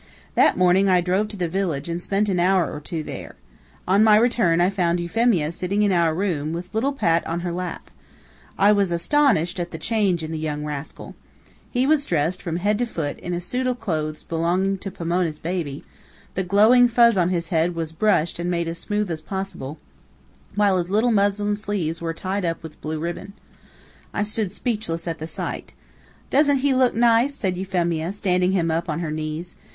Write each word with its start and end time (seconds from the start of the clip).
That 0.33 0.57
morning 0.57 0.89
I 0.89 0.99
drove 0.99 1.27
to 1.27 1.37
the 1.37 1.47
village 1.47 1.87
and 1.87 2.01
spent 2.01 2.27
an 2.27 2.39
hour 2.39 2.73
or 2.73 2.79
two 2.79 3.03
there. 3.03 3.35
On 3.87 4.03
my 4.03 4.15
return 4.15 4.59
I 4.59 4.71
found 4.71 4.99
Euphemia 4.99 5.51
sitting 5.51 5.83
in 5.83 5.91
our 5.91 6.15
room, 6.15 6.53
with 6.53 6.73
little 6.73 6.91
Pat 6.91 7.23
on 7.27 7.41
her 7.41 7.53
lap. 7.53 7.91
I 8.57 8.71
was 8.71 8.91
astonished 8.91 9.59
at 9.59 9.69
the 9.69 9.77
change 9.77 10.23
in 10.23 10.31
the 10.31 10.39
young 10.39 10.65
rascal. 10.65 11.13
He 11.69 11.85
was 11.85 12.07
dressed, 12.07 12.41
from 12.41 12.55
head 12.55 12.79
to 12.79 12.87
foot, 12.87 13.19
in 13.19 13.35
a 13.35 13.39
suit 13.39 13.67
of 13.67 13.79
clothes 13.79 14.23
belonging 14.23 14.79
to 14.79 14.89
Pomona's 14.89 15.37
baby; 15.37 15.83
the 16.33 16.41
glowing 16.41 16.87
fuzz 16.87 17.15
on 17.15 17.29
his 17.29 17.49
head 17.49 17.75
was 17.75 17.91
brushed 17.91 18.39
and 18.39 18.49
made 18.49 18.67
as 18.67 18.79
smooth 18.79 19.11
as 19.11 19.21
possible, 19.21 19.77
while 20.55 20.77
his 20.79 20.89
little 20.89 21.11
muslin 21.11 21.55
sleeves 21.55 22.01
were 22.01 22.11
tied 22.11 22.43
up 22.43 22.63
with 22.63 22.81
blue 22.81 22.97
ribbon. 22.99 23.33
I 24.15 24.23
stood 24.23 24.51
speechless 24.51 25.07
at 25.07 25.19
the 25.19 25.27
sight. 25.27 25.73
"Don't 26.31 26.57
he 26.57 26.73
look 26.73 26.95
nice?" 26.95 27.35
said 27.35 27.55
Euphemia, 27.55 28.11
standing 28.13 28.53
him 28.53 28.71
up 28.71 28.89
on 28.89 29.01
her 29.01 29.11
knees. 29.11 29.55